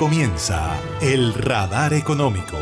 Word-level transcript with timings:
comienza 0.00 0.80
El 1.02 1.34
Radar 1.34 1.92
Económico. 1.92 2.56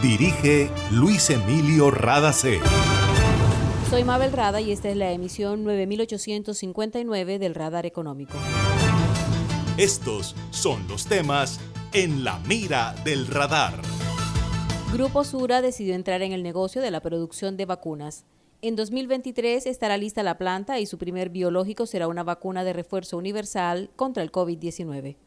Dirige 0.00 0.70
Luis 0.90 1.28
Emilio 1.28 1.90
Radacé. 1.90 2.58
Soy 3.90 4.02
Mabel 4.02 4.32
Rada 4.32 4.62
y 4.62 4.72
esta 4.72 4.88
es 4.88 4.96
la 4.96 5.12
emisión 5.12 5.62
9859 5.62 7.38
del 7.38 7.54
Radar 7.54 7.84
Económico. 7.84 8.38
Estos 9.76 10.34
son 10.52 10.88
los 10.88 11.04
temas 11.04 11.60
en 11.92 12.24
la 12.24 12.38
mira 12.48 12.94
del 13.04 13.26
radar. 13.26 13.74
Grupo 14.90 15.22
Sura 15.24 15.60
decidió 15.60 15.94
entrar 15.94 16.22
en 16.22 16.32
el 16.32 16.42
negocio 16.42 16.80
de 16.80 16.90
la 16.90 17.02
producción 17.02 17.58
de 17.58 17.66
vacunas. 17.66 18.24
En 18.62 18.74
2023 18.74 19.66
estará 19.66 19.98
lista 19.98 20.22
la 20.22 20.38
planta 20.38 20.80
y 20.80 20.86
su 20.86 20.96
primer 20.96 21.28
biológico 21.28 21.84
será 21.84 22.08
una 22.08 22.22
vacuna 22.22 22.64
de 22.64 22.72
refuerzo 22.72 23.18
universal 23.18 23.90
contra 23.96 24.22
el 24.22 24.32
COVID-19. 24.32 25.18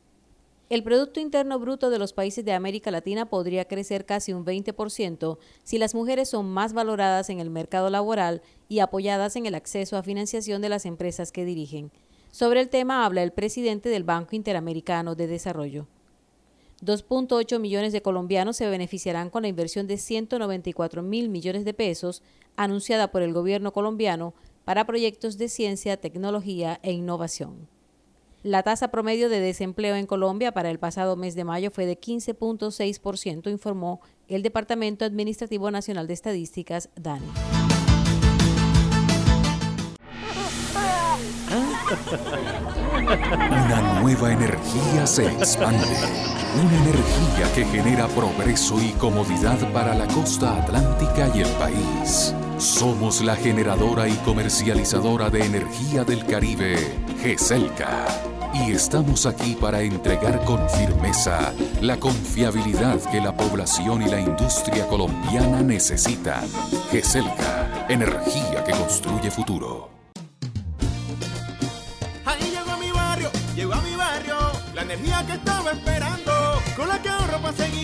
El 0.73 0.81
Producto 0.81 1.19
Interno 1.19 1.59
Bruto 1.59 1.91
de 1.91 1.99
los 1.99 2.13
países 2.13 2.43
de 2.43 2.51
América 2.51 2.89
Latina 2.89 3.29
podría 3.29 3.65
crecer 3.65 4.07
casi 4.07 4.33
un 4.33 4.43
20% 4.43 5.37
si 5.63 5.77
las 5.77 5.93
mujeres 5.93 6.29
son 6.29 6.49
más 6.49 6.73
valoradas 6.73 7.29
en 7.29 7.39
el 7.39 7.51
mercado 7.51 7.91
laboral 7.91 8.41
y 8.69 8.79
apoyadas 8.79 9.35
en 9.35 9.45
el 9.45 9.53
acceso 9.53 9.97
a 9.97 10.01
financiación 10.01 10.63
de 10.63 10.69
las 10.69 10.87
empresas 10.87 11.31
que 11.31 11.45
dirigen. 11.45 11.91
Sobre 12.31 12.59
el 12.59 12.69
tema 12.69 13.05
habla 13.05 13.21
el 13.21 13.33
presidente 13.33 13.87
del 13.89 14.03
Banco 14.03 14.35
Interamericano 14.35 15.13
de 15.13 15.27
Desarrollo. 15.27 15.85
2.8 16.81 17.59
millones 17.59 17.93
de 17.93 18.01
colombianos 18.01 18.57
se 18.57 18.67
beneficiarán 18.67 19.29
con 19.29 19.43
la 19.43 19.49
inversión 19.49 19.85
de 19.85 19.99
194 19.99 21.03
mil 21.03 21.29
millones 21.29 21.65
de 21.65 21.75
pesos 21.75 22.23
anunciada 22.55 23.11
por 23.11 23.21
el 23.21 23.31
gobierno 23.31 23.73
colombiano 23.73 24.33
para 24.65 24.87
proyectos 24.87 25.37
de 25.37 25.49
ciencia, 25.49 25.97
tecnología 25.97 26.79
e 26.81 26.93
innovación. 26.93 27.71
La 28.43 28.61
tasa 28.61 28.89
promedio 28.89 29.29
de 29.29 29.39
desempleo 29.39 29.95
en 29.95 30.05
Colombia 30.05 30.51
para 30.51 30.69
el 30.69 30.77
pasado 30.77 31.15
mes 31.15 31.33
de 31.33 31.45
mayo 31.45 31.71
fue 31.71 31.85
de 31.85 31.97
15.6%, 31.97 33.49
informó 33.49 34.01
el 34.27 34.43
Departamento 34.43 35.05
Administrativo 35.05 35.71
Nacional 35.71 36.07
de 36.07 36.13
Estadísticas, 36.13 36.89
DANI. 36.97 37.25
Una 43.47 44.01
nueva 44.01 44.33
energía 44.33 45.07
se 45.07 45.25
expande. 45.27 45.87
Una 46.61 46.83
energía 46.83 47.53
que 47.55 47.63
genera 47.63 48.07
progreso 48.07 48.81
y 48.81 48.91
comodidad 48.93 49.71
para 49.71 49.95
la 49.95 50.07
costa 50.07 50.61
atlántica 50.61 51.31
y 51.33 51.41
el 51.41 51.49
país. 51.51 52.35
Somos 52.57 53.21
la 53.21 53.37
generadora 53.37 54.09
y 54.09 54.15
comercializadora 54.17 55.29
de 55.29 55.45
energía 55.45 56.03
del 56.03 56.25
Caribe, 56.25 56.75
GESELCA. 57.21 58.32
Y 58.53 58.71
estamos 58.71 59.25
aquí 59.25 59.55
para 59.59 59.81
entregar 59.81 60.43
con 60.45 60.69
firmeza 60.69 61.53
la 61.81 61.97
confiabilidad 61.97 62.99
que 63.11 63.19
la 63.19 63.35
población 63.35 64.03
y 64.03 64.09
la 64.09 64.19
industria 64.19 64.87
colombiana 64.87 65.61
necesitan. 65.61 66.47
GESELCA, 66.91 67.87
energía 67.89 68.63
que 68.63 68.71
construye 68.71 69.31
futuro. 69.31 69.92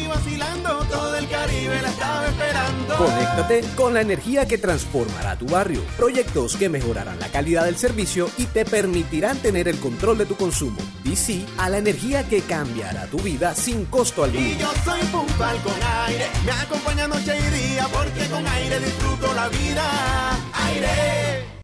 Vacilando, 0.10 0.84
todo 0.86 1.16
el 1.16 1.30
Caribe 1.30 1.82
la 1.82 1.90
estaba 1.90 2.28
esperando. 2.28 2.98
Conéctate 2.98 3.62
con 3.76 3.94
la 3.94 4.02
energía 4.02 4.48
que 4.48 4.58
transformará 4.58 5.38
tu 5.38 5.46
barrio. 5.46 5.82
Proyectos 5.96 6.58
que 6.58 6.68
mejorarán 6.68 7.20
la 7.20 7.30
calidad 7.30 7.66
del 7.66 7.78
servicio 7.78 8.30
y 8.38 8.46
te 8.46 8.66
permitirán 8.66 9.38
tener 9.38 9.68
el 9.68 9.80
control 9.80 10.18
de 10.18 10.26
tu 10.26 10.36
consumo. 10.36 10.80
Y 11.06 11.16
sí 11.16 11.46
a 11.58 11.70
la 11.70 11.78
energía 11.78 12.28
que 12.28 12.42
cambiará 12.42 13.06
tu 13.06 13.20
vida 13.20 13.56
sin 13.56 13.86
costo 13.86 14.24
alguno. 14.24 14.46
Y 14.46 14.58
yo 14.58 14.72
soy 14.84 15.00
puntual 15.04 15.58
con 15.62 15.74
aire, 16.08 16.26
me 16.46 16.52
acompaña 16.52 17.08
noche 17.08 17.38
y 17.38 17.72
día, 17.72 17.88
porque 17.94 18.28
con 18.28 18.46
aire 18.46 18.80
disfruto 18.80 19.34
la 19.34 19.48
vida. 19.48 20.38
Aire. 20.54 21.60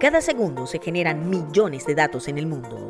Cada 0.00 0.20
segundo 0.20 0.66
se 0.66 0.78
generan 0.78 1.28
millones 1.28 1.86
de 1.86 1.94
datos 1.94 2.28
en 2.28 2.38
el 2.38 2.46
mundo. 2.46 2.88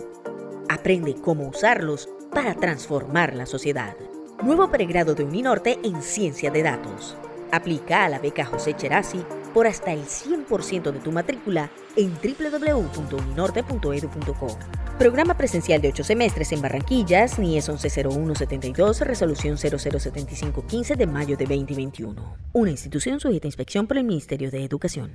Aprende 0.68 1.14
cómo 1.14 1.48
usarlos 1.48 2.08
para 2.32 2.54
transformar 2.54 3.34
la 3.34 3.46
sociedad. 3.46 3.96
Nuevo 4.42 4.70
pregrado 4.70 5.14
de 5.16 5.24
Uninorte 5.24 5.80
en 5.82 6.00
Ciencia 6.00 6.52
de 6.52 6.62
Datos. 6.62 7.16
Aplica 7.50 8.04
a 8.04 8.08
la 8.08 8.20
beca 8.20 8.44
José 8.44 8.74
Cherasi 8.74 9.24
por 9.52 9.66
hasta 9.66 9.92
el 9.92 10.04
100% 10.04 10.92
de 10.92 11.00
tu 11.00 11.10
matrícula 11.10 11.72
en 11.96 12.14
www.uninorte.edu.co. 12.14 14.58
Programa 14.96 15.34
presencial 15.34 15.80
de 15.80 15.88
8 15.88 16.04
semestres 16.04 16.52
en 16.52 16.62
Barranquillas, 16.62 17.40
NIES 17.40 17.68
110172, 17.68 19.00
resolución 19.00 19.58
007515 19.58 20.94
de 20.94 21.06
mayo 21.08 21.36
de 21.36 21.44
2021. 21.44 22.36
Una 22.52 22.70
institución 22.70 23.18
sujeta 23.18 23.48
a 23.48 23.48
inspección 23.48 23.88
por 23.88 23.98
el 23.98 24.04
Ministerio 24.04 24.52
de 24.52 24.64
Educación. 24.64 25.10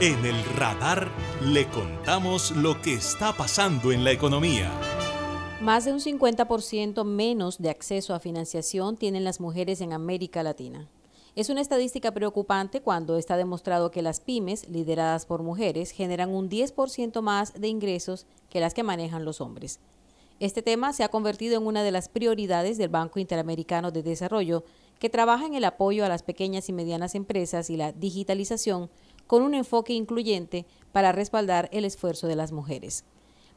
En 0.00 0.24
el 0.24 0.44
radar 0.56 1.12
le 1.44 1.66
contamos 1.66 2.50
lo 2.56 2.82
que 2.82 2.94
está 2.94 3.32
pasando 3.32 3.92
en 3.92 4.02
la 4.02 4.10
economía. 4.10 4.72
Más 5.60 5.84
de 5.84 5.92
un 5.92 6.00
50% 6.00 7.04
menos 7.04 7.58
de 7.58 7.70
acceso 7.70 8.12
a 8.12 8.20
financiación 8.20 8.96
tienen 8.96 9.24
las 9.24 9.40
mujeres 9.40 9.80
en 9.80 9.92
América 9.92 10.42
Latina. 10.42 10.88
Es 11.36 11.48
una 11.48 11.60
estadística 11.60 12.12
preocupante 12.12 12.82
cuando 12.82 13.16
está 13.16 13.36
demostrado 13.36 13.90
que 13.90 14.02
las 14.02 14.20
pymes, 14.20 14.68
lideradas 14.68 15.26
por 15.26 15.42
mujeres, 15.42 15.90
generan 15.90 16.30
un 16.34 16.50
10% 16.50 17.22
más 17.22 17.54
de 17.54 17.68
ingresos 17.68 18.26
que 18.50 18.60
las 18.60 18.74
que 18.74 18.82
manejan 18.82 19.24
los 19.24 19.40
hombres. 19.40 19.80
Este 20.38 20.62
tema 20.62 20.92
se 20.92 21.04
ha 21.04 21.08
convertido 21.08 21.56
en 21.56 21.66
una 21.66 21.82
de 21.82 21.92
las 21.92 22.08
prioridades 22.08 22.76
del 22.76 22.88
Banco 22.88 23.18
Interamericano 23.18 23.90
de 23.90 24.02
Desarrollo, 24.02 24.64
que 24.98 25.08
trabaja 25.08 25.46
en 25.46 25.54
el 25.54 25.64
apoyo 25.64 26.04
a 26.04 26.08
las 26.08 26.22
pequeñas 26.22 26.68
y 26.68 26.72
medianas 26.72 27.14
empresas 27.14 27.70
y 27.70 27.76
la 27.76 27.92
digitalización 27.92 28.90
con 29.26 29.42
un 29.42 29.54
enfoque 29.54 29.92
incluyente 29.92 30.66
para 30.92 31.12
respaldar 31.12 31.68
el 31.72 31.84
esfuerzo 31.84 32.26
de 32.26 32.36
las 32.36 32.52
mujeres. 32.52 33.04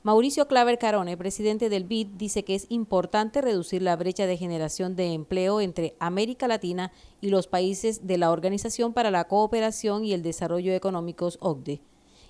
Mauricio 0.04 0.48
Claver 0.48 0.78
Carone, 0.78 1.18
presidente 1.18 1.70
del 1.70 1.84
BID, 1.84 2.08
dice 2.18 2.44
que 2.44 2.56
es 2.56 2.66
importante 2.70 3.42
reducir 3.42 3.82
la 3.82 3.96
brecha 3.96 4.26
de 4.26 4.38
generación 4.38 4.96
de 4.96 5.12
empleo 5.14 5.60
entre 5.60 5.96
América 6.00 6.48
Latina 6.48 6.94
y 7.20 7.30
los 7.30 7.48
países 7.48 8.08
de 8.08 8.18
la 8.18 8.32
Organización 8.32 8.94
para 8.94 9.12
la 9.12 9.26
Cooperación 9.28 10.06
y 10.06 10.14
el 10.14 10.24
Desarrollo 10.24 10.74
Económicos 10.74 11.38
OCDE 11.42 11.82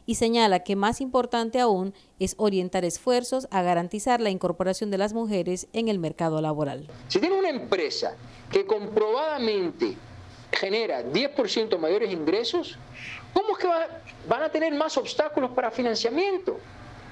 y 0.08 0.16
señala 0.16 0.62
que 0.64 0.78
más 0.78 1.02
importante 1.02 1.60
aún 1.60 1.94
es 2.18 2.34
orientar 2.38 2.86
esfuerzos 2.86 3.48
a 3.52 3.62
garantizar 3.62 4.22
la 4.22 4.30
incorporación 4.30 4.90
de 4.90 4.98
las 4.98 5.12
mujeres 5.14 5.68
en 5.74 5.90
el 5.90 6.00
mercado 6.00 6.40
laboral. 6.42 6.88
Si 7.10 7.20
tiene 7.20 7.38
una 7.38 7.50
empresa 7.50 8.16
que 8.50 8.66
comprobadamente 8.66 9.98
genera 10.54 11.04
10% 11.04 11.78
mayores 11.78 12.10
ingresos, 12.14 12.80
¿cómo 13.34 13.50
es 13.52 13.58
que 13.58 13.68
va- 13.68 13.88
van 14.30 14.44
a 14.44 14.50
tener 14.50 14.74
más 14.74 14.96
obstáculos 14.98 15.52
para 15.52 15.70
financiamiento? 15.72 16.58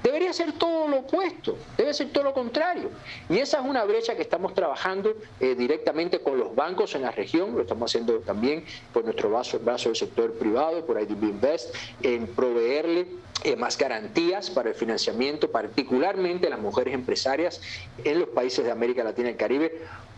Debería 0.06 0.32
ser 0.32 0.52
todo 0.52 0.86
lo 0.86 0.98
opuesto, 0.98 1.58
debe 1.76 1.92
ser 1.92 2.12
todo 2.12 2.22
lo 2.22 2.32
contrario. 2.32 2.90
Y 3.28 3.38
esa 3.38 3.58
es 3.58 3.64
una 3.64 3.84
brecha 3.84 4.14
que 4.14 4.22
estamos 4.22 4.54
trabajando 4.54 5.16
eh, 5.40 5.56
directamente 5.56 6.20
con 6.20 6.38
los 6.38 6.54
bancos 6.54 6.94
en 6.94 7.02
la 7.02 7.10
región, 7.10 7.56
lo 7.56 7.62
estamos 7.62 7.90
haciendo 7.90 8.20
también 8.20 8.64
por 8.92 9.02
nuestro 9.02 9.30
brazo, 9.30 9.58
brazo 9.58 9.88
del 9.88 9.96
sector 9.96 10.34
privado, 10.34 10.86
por 10.86 11.02
IDB 11.02 11.24
Invest, 11.24 11.74
en 12.04 12.28
proveerle 12.28 13.08
eh, 13.42 13.56
más 13.56 13.76
garantías 13.76 14.48
para 14.48 14.68
el 14.68 14.76
financiamiento, 14.76 15.50
particularmente 15.50 16.46
a 16.46 16.50
las 16.50 16.60
mujeres 16.60 16.94
empresarias 16.94 17.60
en 18.04 18.20
los 18.20 18.28
países 18.28 18.64
de 18.64 18.70
América 18.70 19.02
Latina 19.02 19.30
y 19.30 19.32
el 19.32 19.36
Caribe, 19.36 19.72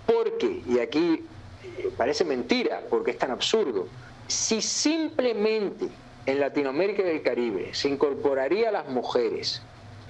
porque, 0.05 0.60
y 0.69 0.81
aquí 0.81 1.25
eh, 1.78 1.91
parece 1.97 2.26
mentira, 2.26 2.82
porque 2.91 3.12
es 3.12 3.19
tan 3.19 3.31
absurdo, 3.31 3.88
si 4.26 4.60
simplemente 4.60 5.88
en 6.26 6.41
Latinoamérica 6.41 7.03
y 7.05 7.09
el 7.09 7.22
Caribe 7.22 7.70
se 7.72 7.88
incorporaría 7.88 8.69
a 8.69 8.72
las 8.72 8.88
mujeres 8.91 9.62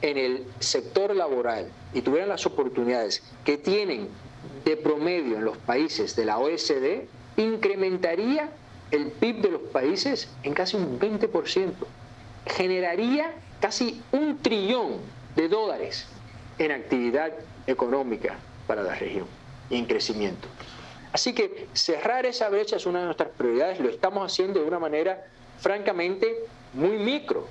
en 0.02 0.16
el 0.16 0.46
sector 0.60 1.14
laboral 1.14 1.70
y 1.92 2.02
tuvieran 2.02 2.28
las 2.28 2.46
oportunidades 2.46 3.22
que 3.44 3.58
tienen 3.58 4.08
de 4.64 4.76
promedio 4.76 5.36
en 5.36 5.44
los 5.44 5.56
países 5.58 6.14
de 6.16 6.24
la 6.24 6.38
OSD, 6.38 7.06
incrementaría 7.36 8.50
el 8.90 9.10
PIB 9.12 9.42
de 9.42 9.50
los 9.50 9.62
países 9.62 10.28
en 10.42 10.54
casi 10.54 10.76
un 10.76 10.98
20%. 10.98 11.72
Generaría 12.46 13.32
casi 13.60 14.02
un 14.12 14.38
trillón 14.38 14.98
de 15.36 15.48
dólares 15.48 16.06
en 16.58 16.72
actividad 16.72 17.32
económica 17.66 18.38
para 18.66 18.82
la 18.82 18.94
región 18.94 19.26
y 19.70 19.76
en 19.76 19.86
crecimiento. 19.86 20.48
Así 21.12 21.34
que 21.34 21.68
cerrar 21.72 22.26
esa 22.26 22.48
brecha 22.48 22.76
es 22.76 22.86
una 22.86 23.00
de 23.00 23.06
nuestras 23.06 23.30
prioridades, 23.30 23.80
lo 23.80 23.88
estamos 23.88 24.30
haciendo 24.30 24.60
de 24.60 24.66
una 24.66 24.78
manera 24.78 25.24
francamente 25.58 26.44
muy 26.74 26.98
micro, 26.98 27.46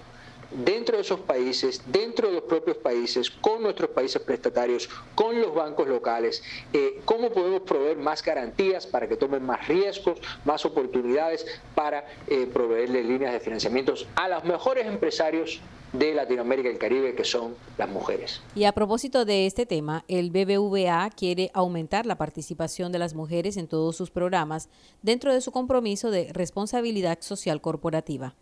dentro 0.51 0.97
de 0.97 1.01
esos 1.01 1.19
países, 1.19 1.81
dentro 1.88 2.27
de 2.27 2.35
los 2.35 2.44
propios 2.44 2.77
países, 2.77 3.29
con 3.29 3.63
nuestros 3.63 3.89
países 3.91 4.21
prestatarios, 4.21 4.89
con 5.15 5.39
los 5.41 5.53
bancos 5.53 5.88
locales, 5.88 6.44
eh, 6.73 7.01
cómo 7.05 7.29
podemos 7.29 7.61
proveer 7.61 7.97
más 7.97 8.23
garantías 8.23 8.88
para 8.88 9.07
que 9.07 9.17
tomen 9.17 9.44
más 9.44 9.67
riesgos, 9.67 10.19
más 10.45 10.65
oportunidades 10.65 11.45
para 11.75 12.05
eh, 12.27 12.47
proveerle 12.51 13.03
líneas 13.03 13.33
de 13.33 13.39
financiamientos 13.39 14.07
a 14.15 14.27
los 14.29 14.44
mejores 14.44 14.85
empresarios 14.85 15.59
de 15.94 16.13
Latinoamérica 16.13 16.69
y 16.69 16.73
el 16.73 16.77
Caribe, 16.77 17.15
que 17.15 17.23
son 17.23 17.55
las 17.77 17.89
mujeres. 17.89 18.41
Y 18.55 18.65
a 18.65 18.73
propósito 18.73 19.25
de 19.25 19.45
este 19.45 19.65
tema, 19.65 20.03
el 20.07 20.31
BBVA 20.31 21.09
quiere 21.15 21.49
aumentar 21.53 22.05
la 22.05 22.17
participación 22.17 22.91
de 22.91 22.99
las 22.99 23.13
mujeres 23.13 23.57
en 23.57 23.67
todos 23.67 23.95
sus 23.95 24.11
programas 24.11 24.69
dentro 25.01 25.33
de 25.33 25.41
su 25.41 25.51
compromiso 25.51 26.11
de 26.11 26.31
responsabilidad 26.33 27.19
social 27.21 27.61
corporativa. 27.61 28.35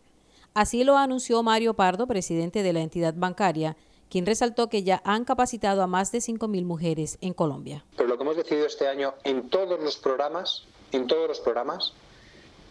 Así 0.56 0.86
lo 0.86 0.98
anunció 0.98 1.44
Mario 1.44 1.74
Pardo, 1.74 2.08
presidente 2.08 2.64
de 2.64 2.72
la 2.72 2.80
entidad 2.80 3.14
bancaria, 3.14 3.76
quien 4.10 4.26
resaltó 4.26 4.70
que 4.70 4.84
ya 4.84 5.02
han 5.04 5.26
capacitado 5.26 5.84
a 5.84 5.88
más 5.88 6.14
de 6.14 6.20
5.000 6.20 6.64
mujeres 6.64 7.18
en 7.20 7.34
Colombia. 7.34 7.84
Pero 7.98 8.08
lo 8.08 8.16
que 8.16 8.24
hemos 8.24 8.38
decidido 8.38 8.66
este 8.66 8.88
año 8.88 9.16
en 9.26 9.50
todos 9.50 9.78
los 9.78 9.98
programas, 9.98 10.64
en 10.94 11.08
todos 11.08 11.28
los 11.28 11.42
programas, 11.42 11.92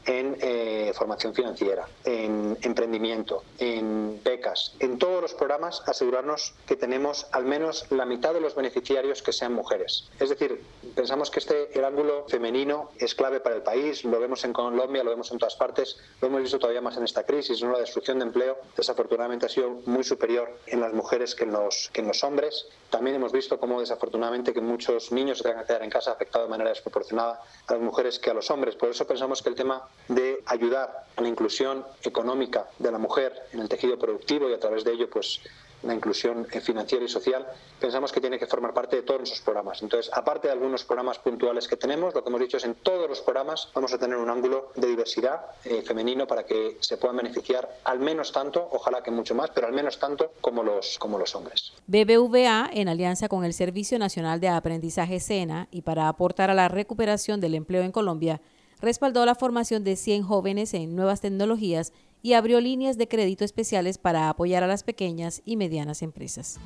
en 0.07 0.37
eh, 0.41 0.93
formación 0.95 1.35
financiera, 1.35 1.87
en 2.05 2.57
emprendimiento, 2.63 3.43
en 3.59 4.21
becas, 4.23 4.75
en 4.81 4.99
todos 4.99 5.23
los 5.23 5.35
programas, 5.35 5.83
asegurarnos 5.87 6.55
que 6.67 6.77
tenemos 6.77 7.27
al 7.33 7.45
menos 7.45 7.87
la 7.91 8.05
mitad 8.05 8.35
de 8.35 8.41
los 8.41 8.55
beneficiarios 8.55 9.23
que 9.23 9.33
sean 9.33 9.53
mujeres. 9.53 10.09
Es 10.21 10.29
decir, 10.29 10.63
pensamos 10.95 11.31
que 11.31 11.41
este 11.41 11.79
el 11.79 11.85
ángulo 11.85 12.27
femenino 12.29 12.91
es 12.99 13.15
clave 13.15 13.41
para 13.41 13.57
el 13.57 13.63
país, 13.63 14.05
lo 14.05 14.21
vemos 14.21 14.45
en 14.45 14.53
Colombia, 14.53 15.03
lo 15.03 15.11
vemos 15.11 15.31
en 15.33 15.39
todas 15.39 15.57
partes, 15.57 15.97
lo 16.21 16.29
hemos 16.29 16.43
visto 16.43 16.59
todavía 16.59 16.81
más 16.81 16.97
en 16.97 17.05
esta 17.05 17.25
crisis, 17.25 17.63
¿no? 17.63 17.73
la 17.73 17.79
destrucción 17.79 18.19
de 18.19 18.27
empleo 18.27 18.59
desafortunadamente 18.77 19.47
ha 19.47 19.49
sido 19.49 19.71
muy 19.87 20.05
superior 20.05 20.59
en 20.67 20.81
las 20.81 20.93
mujeres 20.93 21.35
que 21.35 21.45
en 21.45 21.53
los, 21.53 21.91
que 21.93 22.01
en 22.01 22.09
los 22.09 22.23
hombres. 22.25 22.67
También 22.91 23.17
hemos 23.17 23.33
visto 23.33 23.59
cómo 23.59 23.81
desafortunadamente 23.81 24.53
que 24.53 24.61
muchos 24.61 25.13
niños 25.13 25.39
se 25.39 25.45
tengan 25.45 25.63
que 25.63 25.69
quedar 25.69 25.83
en 25.83 25.91
casa 25.91 26.13
afectado 26.13 26.45
de 26.45 26.51
manera 26.51 26.71
desproporcionada 26.71 27.41
a 27.67 27.73
las 27.73 27.83
mujeres 27.83 28.19
que 28.19 28.31
a 28.31 28.35
los 28.35 28.51
hombres. 28.51 28.77
Por 28.77 28.89
eso 28.89 29.07
pensamos 29.07 29.43
que 29.43 29.49
el 29.49 29.55
tema 29.55 29.89
de 30.09 30.43
ayudar 30.47 31.05
a 31.17 31.23
la 31.23 31.29
inclusión 31.29 31.85
económica 32.03 32.69
de 32.79 32.93
la 32.93 32.99
mujer 32.99 33.33
en 33.53 33.61
el 33.61 33.69
tejido 33.69 33.99
productivo 33.99 34.51
y 34.51 34.53
a 34.53 34.61
través 34.61 34.85
de 34.85 34.93
ello 34.93 35.09
pues 35.09 35.41
la 35.85 35.95
inclusión 35.95 36.47
financiera 36.63 37.05
y 37.05 37.09
social, 37.09 37.47
pensamos 37.79 38.13
que 38.13 38.21
tiene 38.21 38.39
que 38.39 38.47
formar 38.47 38.73
parte 38.73 38.97
de 38.97 39.03
todos 39.03 39.21
nuestros 39.21 39.43
programas. 39.43 39.83
Entonces, 39.83 40.11
aparte 40.13 40.49
de 40.49 40.53
algunos 40.53 40.85
programas 40.85 41.19
puntuales 41.19 41.69
que 41.69 41.77
tenemos, 41.77 42.15
lo 42.15 42.23
que 42.23 42.29
hemos 42.29 42.41
dicho 42.41 42.57
es 42.57 42.65
en 42.65 42.75
todos 42.75 43.09
los 43.09 43.21
programas 43.21 43.69
vamos 43.75 43.93
a 43.93 43.99
tener 43.99 44.17
un 44.17 44.31
ángulo 44.31 44.73
de 44.75 44.87
diversidad 44.87 45.43
eh, 45.65 45.83
femenino 45.83 46.27
para 46.27 46.45
que 46.45 46.79
se 46.81 46.97
puedan 46.97 47.17
beneficiar 47.17 47.69
al 47.85 47.99
menos 47.99 48.33
tanto, 48.33 48.67
ojalá 48.73 49.03
que 49.03 49.11
mucho 49.11 49.35
más, 49.35 49.51
pero 49.51 49.67
al 49.67 49.73
menos 49.73 49.99
tanto 49.99 50.33
como 50.41 50.63
los, 50.63 50.99
como 50.99 51.19
los 51.19 51.35
hombres. 51.35 51.73
BBVA, 51.87 52.71
en 52.73 52.89
alianza 52.89 53.29
con 53.29 53.45
el 53.45 53.53
Servicio 53.53 53.99
Nacional 53.99 54.41
de 54.41 54.49
Aprendizaje 54.49 55.21
SENA 55.21 55.69
y 55.71 55.83
para 55.83 56.09
aportar 56.09 56.51
a 56.51 56.55
la 56.55 56.69
recuperación 56.69 57.41
del 57.41 57.55
empleo 57.55 57.83
en 57.83 57.93
Colombia, 57.93 58.41
respaldó 58.85 59.25
la 59.27 59.35
formación 59.35 59.83
de 59.83 59.97
100 59.97 60.23
jóvenes 60.23 60.75
en 60.75 60.95
nuevas 60.95 61.21
tecnologías 61.21 61.93
y 62.23 62.35
abrió 62.35 62.61
líneas 62.61 62.97
de 62.97 63.09
crédito 63.09 63.45
especiales 63.45 63.99
para 63.99 64.29
apoyar 64.29 64.63
a 64.63 64.67
las 64.67 64.83
pequeñas 64.83 65.43
y 65.45 65.57
medianas 65.57 66.03
empresas. 66.03 66.61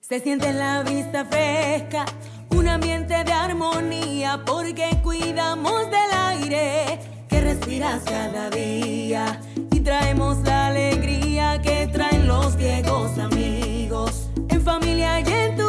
Se 0.00 0.20
siente 0.20 0.48
en 0.48 0.58
la 0.58 0.82
vista 0.82 1.26
fresca, 1.26 2.06
un 2.50 2.66
ambiente 2.66 3.24
de 3.24 3.32
armonía, 3.32 4.42
porque 4.46 4.88
cuidamos 5.02 5.84
del 5.90 6.18
aire 6.18 6.98
que 7.28 7.40
respiras 7.42 8.02
cada 8.04 8.48
día 8.48 9.38
y 9.70 9.80
traemos 9.80 10.38
la 10.44 10.68
alegría 10.68 11.60
que 11.60 11.88
traen 11.88 12.26
los 12.26 12.56
viejos 12.56 13.18
amigos. 13.18 14.30
En 14.48 14.62
familia 14.62 15.20
y 15.20 15.30
en 15.30 15.56
tu 15.56 15.67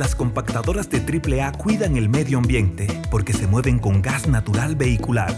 Las 0.00 0.14
compactadoras 0.14 0.88
de 0.88 1.00
AAA 1.00 1.52
cuidan 1.58 1.98
el 1.98 2.08
medio 2.08 2.38
ambiente 2.38 2.86
porque 3.10 3.34
se 3.34 3.46
mueven 3.46 3.78
con 3.78 4.00
gas 4.00 4.26
natural 4.26 4.74
vehicular. 4.74 5.30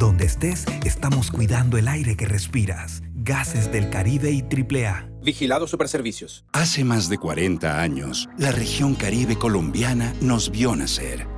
Donde 0.00 0.24
estés, 0.24 0.64
estamos 0.84 1.30
cuidando 1.30 1.78
el 1.78 1.86
aire 1.86 2.16
que 2.16 2.26
respiras. 2.26 3.00
Gases 3.14 3.70
del 3.70 3.90
Caribe 3.90 4.32
y 4.32 4.42
AAA. 4.42 5.08
Vigilado 5.22 5.68
Superservicios. 5.68 6.44
Hace 6.52 6.82
más 6.82 7.08
de 7.08 7.18
40 7.18 7.80
años, 7.80 8.28
la 8.36 8.50
región 8.50 8.96
caribe 8.96 9.36
colombiana 9.36 10.12
nos 10.20 10.50
vio 10.50 10.74
nacer 10.74 11.37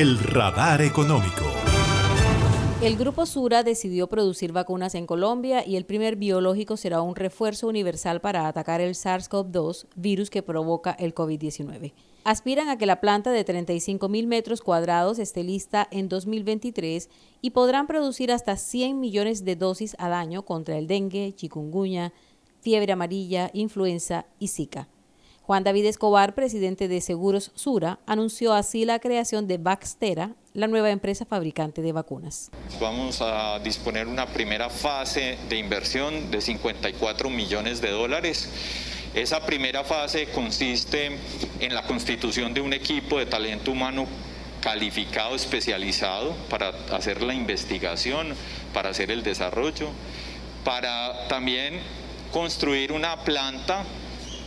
el 0.00 0.18
radar 0.18 0.82
económico. 0.82 1.44
El 2.82 2.96
Grupo 2.96 3.26
Sura 3.26 3.62
decidió 3.62 4.08
producir 4.08 4.50
vacunas 4.50 4.96
en 4.96 5.06
Colombia 5.06 5.64
y 5.64 5.76
el 5.76 5.86
primer 5.86 6.16
biológico 6.16 6.76
será 6.76 7.00
un 7.00 7.14
refuerzo 7.14 7.68
universal 7.68 8.20
para 8.20 8.48
atacar 8.48 8.80
el 8.80 8.96
SARS-CoV-2, 8.96 9.86
virus 9.94 10.30
que 10.30 10.42
provoca 10.42 10.90
el 10.90 11.14
COVID-19. 11.14 11.92
Aspiran 12.24 12.70
a 12.70 12.76
que 12.76 12.86
la 12.86 13.00
planta 13.00 13.30
de 13.30 13.44
35 13.44 14.08
mil 14.08 14.26
metros 14.26 14.62
cuadrados 14.62 15.20
esté 15.20 15.44
lista 15.44 15.86
en 15.92 16.08
2023 16.08 17.08
y 17.40 17.50
podrán 17.50 17.86
producir 17.86 18.32
hasta 18.32 18.56
100 18.56 18.98
millones 18.98 19.44
de 19.44 19.54
dosis 19.54 19.94
al 20.00 20.12
año 20.12 20.44
contra 20.44 20.76
el 20.76 20.88
dengue, 20.88 21.34
chikungunya, 21.36 22.12
fiebre 22.62 22.92
amarilla, 22.92 23.48
influenza 23.52 24.26
y 24.40 24.48
Zika. 24.48 24.88
Juan 25.46 25.62
David 25.62 25.84
Escobar, 25.84 26.34
presidente 26.34 26.88
de 26.88 27.02
Seguros 27.02 27.52
Sura, 27.54 27.98
anunció 28.06 28.54
así 28.54 28.86
la 28.86 28.98
creación 28.98 29.46
de 29.46 29.58
Baxtera, 29.58 30.30
la 30.54 30.68
nueva 30.68 30.90
empresa 30.90 31.26
fabricante 31.26 31.82
de 31.82 31.92
vacunas. 31.92 32.50
Vamos 32.80 33.20
a 33.20 33.58
disponer 33.58 34.06
una 34.06 34.24
primera 34.24 34.70
fase 34.70 35.36
de 35.50 35.58
inversión 35.58 36.30
de 36.30 36.40
54 36.40 37.28
millones 37.28 37.82
de 37.82 37.90
dólares. 37.90 38.48
Esa 39.14 39.44
primera 39.44 39.84
fase 39.84 40.28
consiste 40.28 41.18
en 41.60 41.74
la 41.74 41.82
constitución 41.82 42.54
de 42.54 42.62
un 42.62 42.72
equipo 42.72 43.18
de 43.18 43.26
talento 43.26 43.70
humano 43.70 44.06
calificado, 44.62 45.36
especializado 45.36 46.34
para 46.48 46.70
hacer 46.90 47.22
la 47.22 47.34
investigación, 47.34 48.34
para 48.72 48.88
hacer 48.88 49.10
el 49.10 49.22
desarrollo, 49.22 49.90
para 50.64 51.28
también 51.28 51.80
construir 52.32 52.92
una 52.92 53.22
planta 53.24 53.84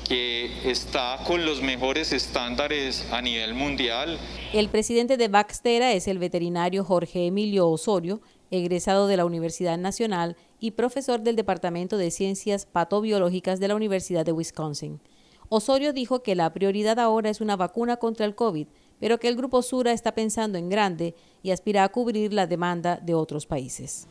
que 0.08 0.70
está 0.70 1.20
con 1.26 1.46
los 1.46 1.62
mejores 1.62 2.14
estándares 2.14 3.06
a 3.12 3.22
nivel 3.22 3.54
mundial. 3.54 4.18
El 4.54 4.70
presidente 4.70 5.18
de 5.18 5.28
Baxtera 5.28 5.94
es 5.94 6.08
el 6.08 6.20
veterinario 6.20 6.84
Jorge 6.84 7.28
Emilio 7.28 7.68
Osorio, 7.70 8.22
egresado 8.50 9.08
de 9.08 9.18
la 9.18 9.26
Universidad 9.26 9.78
Nacional 9.78 10.38
y 10.60 10.72
profesor 10.72 11.22
del 11.22 11.36
Departamento 11.36 11.98
de 11.98 12.12
Ciencias 12.12 12.66
Patobiológicas 12.66 13.60
de 13.60 13.68
la 13.68 13.76
Universidad 13.76 14.26
de 14.26 14.32
Wisconsin. 14.32 15.02
Osorio 15.50 15.94
dijo 15.94 16.24
que 16.24 16.36
la 16.36 16.52
prioridad 16.54 17.00
ahora 17.00 17.30
es 17.30 17.42
una 17.42 17.56
vacuna 17.56 17.98
contra 17.98 18.26
el 18.26 18.36
COVID, 18.36 18.68
pero 19.00 19.20
que 19.20 19.28
el 19.28 19.36
Grupo 19.36 19.62
Sura 19.62 19.92
está 19.92 20.14
pensando 20.14 20.58
en 20.58 20.70
grande 20.70 21.16
y 21.44 21.52
aspira 21.52 21.84
a 21.84 21.90
cubrir 21.90 22.34
la 22.34 22.48
demanda 22.48 22.98
de 22.98 23.14
otros 23.14 23.46
países. 23.46 24.08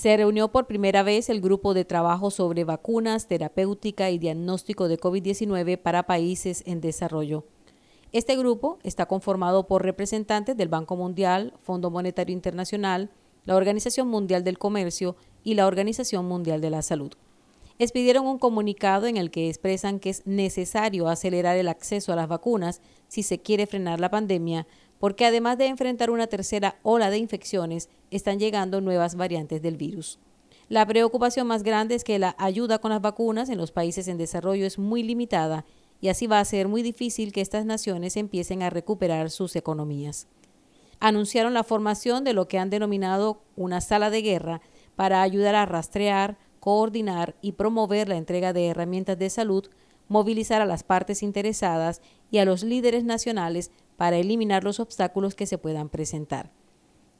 Se 0.00 0.16
reunió 0.16 0.48
por 0.48 0.66
primera 0.66 1.02
vez 1.02 1.28
el 1.28 1.42
grupo 1.42 1.74
de 1.74 1.84
trabajo 1.84 2.30
sobre 2.30 2.64
vacunas, 2.64 3.28
terapéutica 3.28 4.08
y 4.08 4.16
diagnóstico 4.16 4.88
de 4.88 4.98
COVID-19 4.98 5.76
para 5.76 6.04
países 6.04 6.62
en 6.64 6.80
desarrollo. 6.80 7.44
Este 8.10 8.34
grupo 8.34 8.78
está 8.82 9.04
conformado 9.04 9.66
por 9.66 9.82
representantes 9.82 10.56
del 10.56 10.70
Banco 10.70 10.96
Mundial, 10.96 11.52
Fondo 11.60 11.90
Monetario 11.90 12.32
Internacional, 12.32 13.10
la 13.44 13.56
Organización 13.56 14.08
Mundial 14.08 14.42
del 14.42 14.56
Comercio 14.56 15.16
y 15.44 15.52
la 15.52 15.66
Organización 15.66 16.24
Mundial 16.24 16.62
de 16.62 16.70
la 16.70 16.80
Salud. 16.80 17.12
Expidieron 17.78 18.26
un 18.26 18.38
comunicado 18.38 19.06
en 19.06 19.18
el 19.18 19.30
que 19.30 19.50
expresan 19.50 20.00
que 20.00 20.08
es 20.08 20.26
necesario 20.26 21.08
acelerar 21.08 21.58
el 21.58 21.68
acceso 21.68 22.10
a 22.10 22.16
las 22.16 22.28
vacunas 22.28 22.80
si 23.08 23.22
se 23.22 23.40
quiere 23.40 23.66
frenar 23.66 24.00
la 24.00 24.10
pandemia, 24.10 24.66
porque 25.00 25.24
además 25.24 25.58
de 25.58 25.66
enfrentar 25.66 26.10
una 26.10 26.28
tercera 26.28 26.78
ola 26.82 27.10
de 27.10 27.18
infecciones, 27.18 27.88
están 28.10 28.38
llegando 28.38 28.80
nuevas 28.80 29.16
variantes 29.16 29.62
del 29.62 29.76
virus. 29.76 30.20
La 30.68 30.86
preocupación 30.86 31.48
más 31.48 31.64
grande 31.64 31.96
es 31.96 32.04
que 32.04 32.20
la 32.20 32.36
ayuda 32.38 32.78
con 32.78 32.92
las 32.92 33.00
vacunas 33.00 33.48
en 33.48 33.58
los 33.58 33.72
países 33.72 34.06
en 34.06 34.18
desarrollo 34.18 34.66
es 34.66 34.78
muy 34.78 35.02
limitada 35.02 35.64
y 36.00 36.08
así 36.08 36.26
va 36.26 36.38
a 36.38 36.44
ser 36.44 36.68
muy 36.68 36.82
difícil 36.82 37.32
que 37.32 37.40
estas 37.40 37.64
naciones 37.64 38.16
empiecen 38.16 38.62
a 38.62 38.70
recuperar 38.70 39.30
sus 39.30 39.56
economías. 39.56 40.28
Anunciaron 41.00 41.54
la 41.54 41.64
formación 41.64 42.22
de 42.22 42.34
lo 42.34 42.46
que 42.46 42.58
han 42.58 42.70
denominado 42.70 43.42
una 43.56 43.80
sala 43.80 44.10
de 44.10 44.22
guerra 44.22 44.60
para 44.96 45.22
ayudar 45.22 45.54
a 45.54 45.66
rastrear, 45.66 46.38
coordinar 46.60 47.34
y 47.40 47.52
promover 47.52 48.08
la 48.08 48.16
entrega 48.16 48.52
de 48.52 48.66
herramientas 48.66 49.18
de 49.18 49.30
salud, 49.30 49.66
movilizar 50.08 50.60
a 50.60 50.66
las 50.66 50.82
partes 50.82 51.22
interesadas 51.22 52.02
y 52.30 52.38
a 52.38 52.44
los 52.44 52.62
líderes 52.62 53.04
nacionales 53.04 53.70
para 54.00 54.16
eliminar 54.16 54.64
los 54.64 54.80
obstáculos 54.80 55.34
que 55.34 55.44
se 55.44 55.58
puedan 55.58 55.90
presentar. 55.90 56.50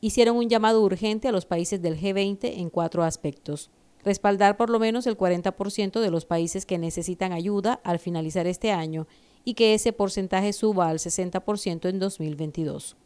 hicieron 0.01 0.39
un 0.39 0.49
llamado 0.49 0.83
urgente 0.83 1.29
a 1.29 1.31
los 1.31 1.45
países 1.45 1.83
del 1.83 2.01
G20 2.01 2.55
en 2.57 2.71
cuatro 2.71 3.03
aspectos. 3.03 3.69
Respaldar 4.03 4.57
por 4.57 4.71
lo 4.71 4.79
menos 4.79 5.07
el 5.07 5.19
40% 5.19 6.01
de 6.01 6.11
los 6.11 6.25
países 6.25 6.65
que 6.65 6.79
necesitan 6.79 7.33
ayuda 7.33 7.83
al 7.85 7.99
finalizar 7.99 8.47
este 8.47 8.73
año 8.73 9.07
y 9.45 9.53
que 9.53 9.75
ese 9.75 9.93
porcentaje 9.93 10.55
suba 10.55 10.89
al 10.89 11.01
60% 11.01 11.87
en 11.87 11.99
2022. 11.99 12.97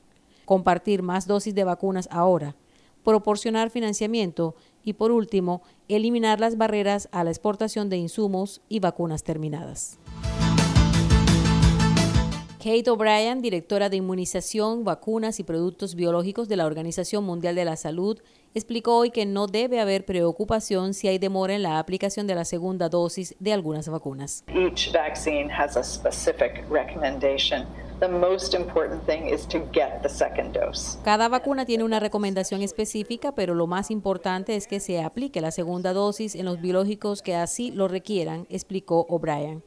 Compartir 0.44 1.02
más 1.02 1.26
dosis 1.26 1.52
de 1.52 1.64
vacunas 1.64 2.08
ahora, 2.12 2.54
proporcionar 3.02 3.70
financiamiento 3.70 4.54
y, 4.84 4.92
por 4.92 5.10
último, 5.10 5.62
eliminar 5.88 6.38
las 6.38 6.56
barreras 6.56 7.08
a 7.10 7.24
la 7.24 7.30
exportación 7.30 7.88
de 7.88 7.96
insumos 7.96 8.62
y 8.68 8.78
vacunas 8.78 9.24
terminadas. 9.24 9.98
Kate 12.64 12.88
O'Brien, 12.88 13.42
directora 13.42 13.90
de 13.90 13.98
Inmunización, 13.98 14.84
Vacunas 14.84 15.38
y 15.38 15.44
Productos 15.44 15.94
Biológicos 15.94 16.48
de 16.48 16.56
la 16.56 16.64
Organización 16.64 17.22
Mundial 17.22 17.54
de 17.56 17.66
la 17.66 17.76
Salud, 17.76 18.22
explicó 18.54 18.96
hoy 18.96 19.10
que 19.10 19.26
no 19.26 19.46
debe 19.46 19.80
haber 19.80 20.06
preocupación 20.06 20.94
si 20.94 21.06
hay 21.06 21.18
demora 21.18 21.54
en 21.54 21.62
la 21.62 21.78
aplicación 21.78 22.26
de 22.26 22.34
la 22.34 22.46
segunda 22.46 22.88
dosis 22.88 23.36
de 23.38 23.52
algunas 23.52 23.86
vacunas. 23.90 24.44
Each 24.48 24.90
vaccine 24.94 25.52
has 25.52 25.76
a 25.76 25.84
specific 25.84 26.64
recommendation. 26.70 27.66
The 28.00 28.08
most 28.08 28.54
important 28.54 29.04
thing 29.04 29.26
is 29.26 29.46
to 29.48 29.58
get 29.74 30.00
the 30.00 30.08
second 30.08 30.54
dose. 30.54 30.96
Cada 31.04 31.28
vacuna 31.28 31.66
tiene 31.66 31.84
una 31.84 32.00
recomendación 32.00 32.62
específica, 32.62 33.34
pero 33.34 33.54
lo 33.54 33.66
más 33.66 33.90
importante 33.90 34.56
es 34.56 34.66
que 34.66 34.80
se 34.80 35.02
aplique 35.02 35.42
la 35.42 35.50
segunda 35.50 35.92
dosis 35.92 36.34
en 36.34 36.46
los 36.46 36.62
biológicos 36.62 37.20
que 37.20 37.34
así 37.34 37.72
lo 37.72 37.88
requieran, 37.88 38.46
explicó 38.48 39.04
O'Brien. 39.10 39.62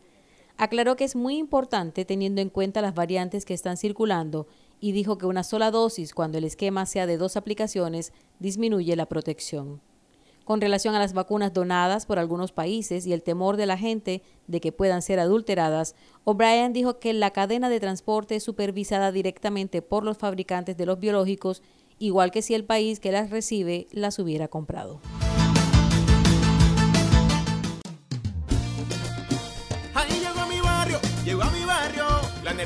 Aclaró 0.57 0.95
que 0.95 1.03
es 1.03 1.15
muy 1.15 1.37
importante 1.37 2.03
teniendo 2.03 2.41
en 2.41 2.49
cuenta 2.49 2.81
las 2.81 2.95
variantes 2.95 3.45
que 3.45 3.53
están 3.53 3.77
circulando 3.77 4.47
y 4.79 4.91
dijo 4.91 5.19
que 5.19 5.27
una 5.27 5.43
sola 5.43 5.69
dosis, 5.69 6.15
cuando 6.15 6.39
el 6.39 6.43
esquema 6.43 6.87
sea 6.87 7.05
de 7.05 7.17
dos 7.17 7.37
aplicaciones, 7.37 8.11
disminuye 8.39 8.95
la 8.95 9.05
protección. 9.05 9.81
Con 10.45 10.59
relación 10.59 10.95
a 10.95 10.99
las 10.99 11.13
vacunas 11.13 11.53
donadas 11.53 12.07
por 12.07 12.17
algunos 12.17 12.53
países 12.53 13.05
y 13.05 13.13
el 13.13 13.21
temor 13.21 13.57
de 13.57 13.65
la 13.67 13.77
gente 13.77 14.23
de 14.47 14.59
que 14.59 14.71
puedan 14.71 15.03
ser 15.03 15.19
adulteradas, 15.19 15.93
O'Brien 16.23 16.73
dijo 16.73 16.99
que 16.99 17.13
la 17.13 17.31
cadena 17.31 17.69
de 17.69 17.79
transporte 17.79 18.37
es 18.37 18.43
supervisada 18.43 19.11
directamente 19.11 19.83
por 19.83 20.03
los 20.03 20.17
fabricantes 20.17 20.75
de 20.77 20.85
los 20.85 20.99
biológicos, 20.99 21.61
igual 21.99 22.31
que 22.31 22.41
si 22.41 22.55
el 22.55 22.63
país 22.63 22.99
que 22.99 23.11
las 23.11 23.29
recibe 23.29 23.87
las 23.91 24.17
hubiera 24.17 24.47
comprado. 24.47 25.01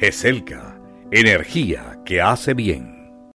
GESELCA, 0.00 0.80
energía 1.10 1.98
que 2.06 2.22
hace 2.22 2.54
bien. 2.54 2.99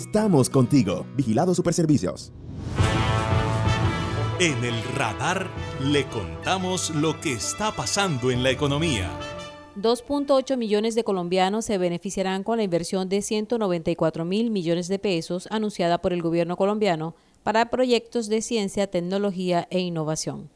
Estamos 0.00 0.48
contigo. 0.48 1.04
Vigilado 1.14 1.54
Superservicios. 1.54 2.32
En 4.40 4.64
el 4.64 4.82
radar 4.96 5.50
le 5.78 6.06
contamos 6.06 6.88
lo 6.88 7.20
que 7.20 7.34
está 7.34 7.76
pasando 7.76 8.30
en 8.30 8.42
la 8.42 8.50
economía. 8.50 9.10
2.8 9.76 10.56
millones 10.56 10.94
de 10.94 11.04
colombianos 11.04 11.66
se 11.66 11.76
beneficiarán 11.76 12.44
con 12.44 12.56
la 12.56 12.62
inversión 12.62 13.10
de 13.10 13.20
194 13.20 14.24
mil 14.24 14.50
millones 14.50 14.88
de 14.88 14.98
pesos 14.98 15.46
anunciada 15.50 15.98
por 15.98 16.14
el 16.14 16.22
gobierno 16.22 16.56
colombiano 16.56 17.14
para 17.42 17.68
proyectos 17.68 18.30
de 18.30 18.40
ciencia, 18.40 18.86
tecnología 18.86 19.68
e 19.68 19.80
innovación. 19.80 20.48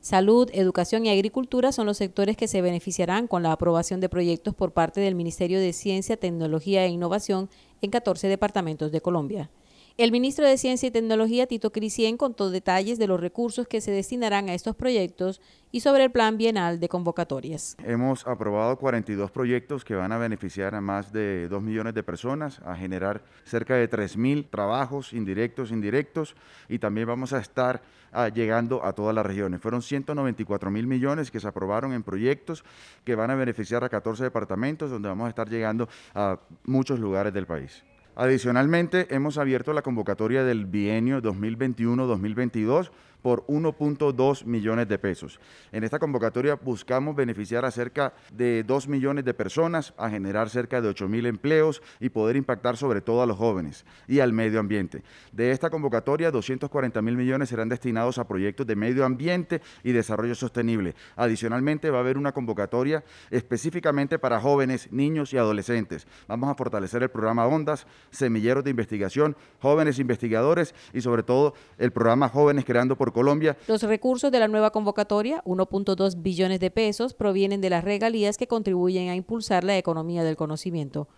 Salud, 0.00 0.48
educación 0.52 1.06
y 1.06 1.10
agricultura 1.10 1.72
son 1.72 1.86
los 1.86 1.96
sectores 1.96 2.36
que 2.36 2.48
se 2.48 2.60
beneficiarán 2.60 3.26
con 3.26 3.42
la 3.42 3.52
aprobación 3.52 4.00
de 4.00 4.08
proyectos 4.08 4.52
por 4.52 4.72
parte 4.72 5.00
del 5.00 5.16
Ministerio 5.16 5.58
de 5.58 5.72
Ciencia, 5.72 6.16
Tecnología 6.16 6.84
e 6.84 6.88
Innovación 6.88 7.48
en 7.82 7.90
14 7.90 8.28
departamentos 8.28 8.90
de 8.92 9.00
Colombia. 9.00 9.50
El 9.98 10.10
ministro 10.10 10.46
de 10.46 10.56
Ciencia 10.56 10.86
y 10.86 10.90
Tecnología, 10.90 11.46
Tito 11.46 11.70
Crisien, 11.70 12.16
contó 12.16 12.50
detalles 12.50 12.98
de 12.98 13.06
los 13.06 13.20
recursos 13.20 13.68
que 13.68 13.82
se 13.82 13.90
destinarán 13.90 14.48
a 14.48 14.54
estos 14.54 14.74
proyectos 14.74 15.42
y 15.70 15.80
sobre 15.80 16.04
el 16.04 16.10
plan 16.10 16.38
bienal 16.38 16.80
de 16.80 16.88
convocatorias. 16.88 17.76
Hemos 17.84 18.26
aprobado 18.26 18.78
42 18.78 19.30
proyectos 19.30 19.84
que 19.84 19.94
van 19.94 20.10
a 20.12 20.16
beneficiar 20.16 20.74
a 20.74 20.80
más 20.80 21.12
de 21.12 21.46
2 21.48 21.62
millones 21.62 21.92
de 21.92 22.02
personas, 22.02 22.58
a 22.64 22.74
generar 22.74 23.22
cerca 23.44 23.74
de 23.74 23.86
3 23.86 24.16
mil 24.16 24.48
trabajos 24.48 25.12
indirectos, 25.12 25.70
indirectos, 25.70 26.36
y 26.70 26.78
también 26.78 27.06
vamos 27.06 27.34
a 27.34 27.38
estar 27.40 27.82
ah, 28.12 28.28
llegando 28.28 28.82
a 28.86 28.94
todas 28.94 29.14
las 29.14 29.26
regiones. 29.26 29.60
Fueron 29.60 29.82
194 29.82 30.70
mil 30.70 30.86
millones 30.86 31.30
que 31.30 31.38
se 31.38 31.48
aprobaron 31.48 31.92
en 31.92 32.02
proyectos 32.02 32.64
que 33.04 33.14
van 33.14 33.30
a 33.30 33.34
beneficiar 33.34 33.84
a 33.84 33.90
14 33.90 34.24
departamentos, 34.24 34.90
donde 34.90 35.10
vamos 35.10 35.26
a 35.26 35.28
estar 35.28 35.50
llegando 35.50 35.86
a 36.14 36.40
muchos 36.64 36.98
lugares 36.98 37.34
del 37.34 37.46
país. 37.46 37.84
Adicionalmente, 38.14 39.06
hemos 39.14 39.38
abierto 39.38 39.72
la 39.72 39.80
convocatoria 39.80 40.44
del 40.44 40.66
bienio 40.66 41.22
2021-2022 41.22 42.90
por 43.22 43.46
1.2 43.46 44.44
millones 44.44 44.88
de 44.88 44.98
pesos. 44.98 45.40
En 45.70 45.84
esta 45.84 45.98
convocatoria 45.98 46.56
buscamos 46.56 47.16
beneficiar 47.16 47.64
a 47.64 47.70
cerca 47.70 48.12
de 48.32 48.64
2 48.64 48.88
millones 48.88 49.24
de 49.24 49.32
personas, 49.34 49.94
a 49.96 50.10
generar 50.10 50.50
cerca 50.50 50.80
de 50.80 50.88
8 50.88 51.08
mil 51.08 51.26
empleos 51.26 51.82
y 52.00 52.08
poder 52.10 52.36
impactar 52.36 52.76
sobre 52.76 53.00
todo 53.00 53.22
a 53.22 53.26
los 53.26 53.36
jóvenes 53.36 53.84
y 54.08 54.20
al 54.20 54.32
medio 54.32 54.60
ambiente. 54.60 55.02
De 55.32 55.52
esta 55.52 55.70
convocatoria, 55.70 56.30
240 56.30 57.00
mil 57.02 57.16
millones 57.16 57.48
serán 57.48 57.68
destinados 57.68 58.18
a 58.18 58.26
proyectos 58.26 58.66
de 58.66 58.76
medio 58.76 59.04
ambiente 59.04 59.62
y 59.84 59.92
desarrollo 59.92 60.34
sostenible. 60.34 60.94
Adicionalmente, 61.16 61.90
va 61.90 61.98
a 61.98 62.00
haber 62.00 62.18
una 62.18 62.32
convocatoria 62.32 63.04
específicamente 63.30 64.18
para 64.18 64.40
jóvenes, 64.40 64.90
niños 64.92 65.32
y 65.32 65.38
adolescentes. 65.38 66.06
Vamos 66.26 66.50
a 66.50 66.54
fortalecer 66.54 67.02
el 67.02 67.10
programa 67.10 67.46
Ondas, 67.46 67.86
semilleros 68.10 68.64
de 68.64 68.70
investigación, 68.70 69.36
jóvenes 69.60 69.98
investigadores 69.98 70.74
y 70.92 71.00
sobre 71.00 71.22
todo 71.22 71.54
el 71.78 71.92
programa 71.92 72.28
Jóvenes 72.28 72.64
Creando 72.64 72.96
Colombia. 73.12 73.56
Los 73.68 73.82
recursos 73.82 74.32
de 74.32 74.40
la 74.40 74.48
nueva 74.48 74.70
convocatoria, 74.70 75.42
1.2 75.44 76.22
billones 76.22 76.60
de 76.60 76.70
pesos, 76.70 77.14
provienen 77.14 77.60
de 77.60 77.70
las 77.70 77.84
regalías 77.84 78.36
que 78.36 78.46
contribuyen 78.46 79.08
a 79.08 79.16
impulsar 79.16 79.64
la 79.64 79.76
economía 79.76 80.24
del 80.24 80.36
conocimiento. 80.36 81.08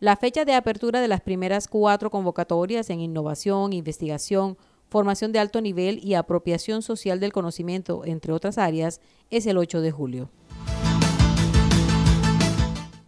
La 0.00 0.16
fecha 0.16 0.44
de 0.44 0.54
apertura 0.54 1.00
de 1.00 1.08
las 1.08 1.20
primeras 1.20 1.66
cuatro 1.66 2.10
convocatorias 2.10 2.88
en 2.90 3.00
innovación, 3.00 3.72
investigación, 3.72 4.56
formación 4.88 5.32
de 5.32 5.38
alto 5.38 5.60
nivel 5.60 5.98
y 6.04 6.14
apropiación 6.14 6.82
social 6.82 7.20
del 7.20 7.32
conocimiento, 7.32 8.02
entre 8.04 8.32
otras 8.32 8.58
áreas, 8.58 9.00
es 9.30 9.46
el 9.46 9.58
8 9.58 9.80
de 9.80 9.90
julio. 9.90 10.30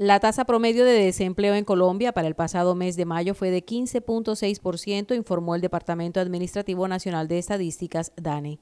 La 0.02 0.19
tasa 0.19 0.47
promedio 0.47 0.87
de 0.87 0.92
desempleo 0.92 1.54
en 1.54 1.66
Colombia 1.66 2.12
para 2.12 2.26
el 2.26 2.35
pasado 2.35 2.75
mes 2.75 2.97
de 2.97 3.04
mayo 3.04 3.35
fue 3.35 3.50
de 3.50 3.62
15.6%, 3.62 5.14
informó 5.14 5.54
el 5.54 5.61
Departamento 5.61 6.21
Administrativo 6.21 6.88
Nacional 6.88 7.28
de 7.28 7.37
Estadísticas, 7.37 8.11
DANE. 8.16 8.59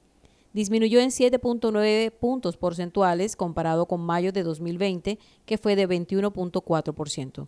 Disminuyó 0.51 0.99
en 0.99 1.11
7.9 1.11 2.11
puntos 2.11 2.57
porcentuales 2.57 3.37
comparado 3.37 3.85
con 3.85 4.01
mayo 4.01 4.33
de 4.33 4.43
2020, 4.43 5.17
que 5.45 5.57
fue 5.57 5.77
de 5.77 5.87
21.4%. 5.87 7.47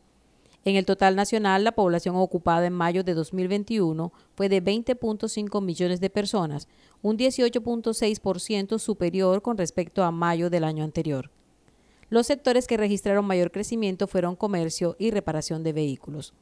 En 0.63 0.75
el 0.77 0.85
total 0.85 1.17
nacional, 1.17 1.65
la 1.65 1.73
población 1.73 2.15
ocupada 2.15 2.67
en 2.67 2.73
mayo 2.73 3.03
de 3.03 3.13
2021 3.13 4.13
fue 4.35 4.47
de 4.47 4.63
20.5 4.63 5.61
millones 5.61 5.99
de 5.99 6.09
personas, 6.09 6.69
un 7.01 7.17
18.6% 7.17 8.79
superior 8.79 9.41
con 9.41 9.57
respecto 9.57 10.01
a 10.05 10.11
mayo 10.11 10.49
del 10.49 10.63
año 10.63 10.85
anterior. 10.85 11.29
Los 12.11 12.27
sectores 12.27 12.67
que 12.67 12.75
registraron 12.75 13.23
mayor 13.23 13.51
crecimiento 13.51 14.05
fueron 14.05 14.35
comercio 14.35 14.97
y 14.99 15.11
reparación 15.11 15.63
de 15.63 15.71
vehículos. 15.71 16.33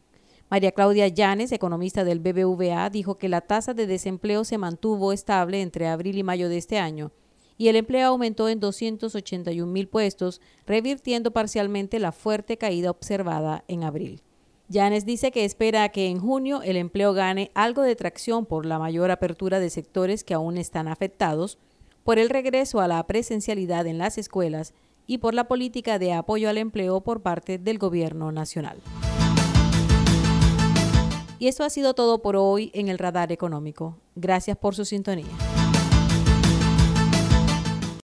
María 0.49 0.71
Claudia 0.71 1.07
Llanes, 1.09 1.51
economista 1.51 2.03
del 2.03 2.19
BBVA, 2.19 2.89
dijo 2.89 3.19
que 3.19 3.29
la 3.29 3.41
tasa 3.41 3.75
de 3.75 3.85
desempleo 3.85 4.45
se 4.45 4.57
mantuvo 4.57 5.13
estable 5.13 5.61
entre 5.61 5.87
abril 5.87 6.17
y 6.17 6.23
mayo 6.23 6.49
de 6.49 6.57
este 6.57 6.79
año 6.79 7.11
y 7.55 7.67
el 7.67 7.75
empleo 7.75 8.07
aumentó 8.07 8.49
en 8.49 8.59
281 8.59 9.71
mil 9.71 9.87
puestos, 9.87 10.41
revirtiendo 10.65 11.29
parcialmente 11.29 11.99
la 11.99 12.13
fuerte 12.13 12.57
caída 12.57 12.89
observada 12.89 13.63
en 13.67 13.83
abril. 13.83 14.23
Llanes 14.69 15.05
dice 15.05 15.29
que 15.29 15.45
espera 15.45 15.89
que 15.89 16.07
en 16.07 16.19
junio 16.19 16.63
el 16.63 16.77
empleo 16.77 17.13
gane 17.13 17.51
algo 17.53 17.83
de 17.83 17.95
tracción 17.95 18.47
por 18.47 18.65
la 18.65 18.79
mayor 18.79 19.11
apertura 19.11 19.59
de 19.59 19.69
sectores 19.69 20.23
que 20.23 20.33
aún 20.33 20.57
están 20.57 20.87
afectados, 20.87 21.59
por 22.03 22.17
el 22.17 22.29
regreso 22.29 22.79
a 22.79 22.87
la 22.87 23.05
presencialidad 23.05 23.85
en 23.85 23.99
las 23.99 24.17
escuelas 24.17 24.73
y 25.09 25.17
por 25.17 25.33
la 25.33 25.47
política 25.47 25.97
de 25.97 26.13
apoyo 26.13 26.49
al 26.49 26.59
empleo 26.59 27.01
por 27.01 27.23
parte 27.23 27.57
del 27.57 27.79
Gobierno 27.79 28.31
Nacional. 28.31 28.77
Y 31.39 31.47
eso 31.47 31.63
ha 31.63 31.69
sido 31.71 31.95
todo 31.95 32.21
por 32.21 32.35
hoy 32.35 32.69
en 32.75 32.89
el 32.89 32.99
Radar 32.99 33.31
Económico. 33.31 33.97
Gracias 34.15 34.55
por 34.55 34.75
su 34.75 34.85
sintonía. 34.85 35.25